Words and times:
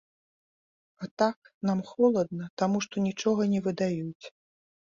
А 1.03 1.09
так, 1.21 1.37
нам 1.71 1.83
холадна, 1.91 2.49
таму 2.63 2.81
што 2.87 3.05
нічога 3.07 3.41
не 3.53 3.59
выдаюць. 3.69 4.25